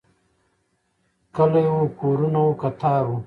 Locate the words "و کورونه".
1.77-2.39